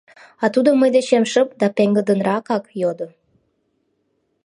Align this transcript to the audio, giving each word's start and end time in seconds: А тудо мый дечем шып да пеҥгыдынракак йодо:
А 0.43 0.45
тудо 0.53 0.69
мый 0.73 0.89
дечем 0.95 1.23
шып 1.31 1.49
да 1.59 1.67
пеҥгыдынракак 1.77 2.65
йодо: 2.81 3.07